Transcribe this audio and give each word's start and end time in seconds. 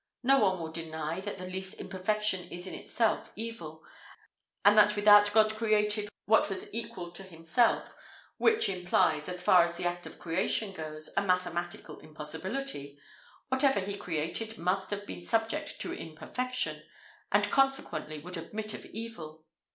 No 0.23 0.39
one 0.39 0.57
will 0.57 0.71
deny 0.71 1.21
that 1.21 1.37
the 1.37 1.45
least 1.45 1.75
imperfection 1.79 2.49
is 2.49 2.65
in 2.65 2.73
itself 2.73 3.31
evil, 3.35 3.83
and 4.65 4.75
that 4.75 4.95
without 4.95 5.31
God 5.31 5.55
created 5.55 6.09
what 6.25 6.49
was 6.49 6.73
equal 6.73 7.11
to 7.11 7.21
himself 7.21 7.93
which 8.37 8.67
implies, 8.67 9.29
as 9.29 9.43
far 9.43 9.63
as 9.63 9.75
the 9.77 9.85
act 9.85 10.07
of 10.07 10.17
creation 10.17 10.71
goes, 10.73 11.11
a 11.15 11.21
mathematical 11.23 11.99
impossibility 11.99 12.97
whatever 13.49 13.79
he 13.79 13.95
created 13.95 14.57
must 14.57 14.89
have 14.89 15.05
been 15.05 15.21
subject 15.23 15.79
to 15.81 15.93
imperfection, 15.93 16.81
and 17.31 17.51
consequently 17.51 18.17
would 18.17 18.37
admit 18.37 18.73
of 18.73 18.87
evil. 18.87 19.45